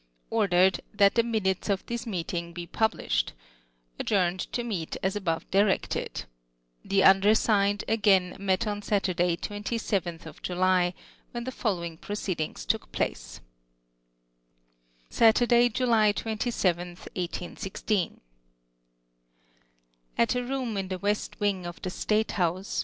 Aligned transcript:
Ordered, 0.31 0.81
That 0.95 1.13
the 1.13 1.21
minutes 1.21 1.69
of 1.69 1.85
this 1.85 2.07
meeting 2.07 2.53
be 2.53 2.65
publislied. 2.65 3.33
Adjourned 3.99 4.39
to 4.51 4.63
meet 4.63 4.97
as 5.03 5.15
above 5.15 5.47
directed. 5.51 6.25
Tlie 6.87 7.05
undersigned, 7.05 7.83
again 7.87 8.35
met 8.39 8.65
on 8.65 8.81
Saturdaj', 8.81 9.41
27th 9.41 10.41
July, 10.41 10.95
when 11.33 11.43
the 11.43 11.51
following 11.51 11.97
proceedings 11.97 12.65
took 12.65 12.91
place:— 12.91 13.41
Satvrday, 15.11 15.71
July 15.71 16.13
27tli, 16.13 16.97
1816. 17.15 18.21
At 20.17 20.33
a 20.33 20.43
room 20.43 20.77
in 20.77 20.87
the 20.87 20.97
west 20.97 21.39
wing 21.39 21.67
of 21.67 21.79
the 21.83 21.91
state 21.91 22.31
house. 22.31 22.79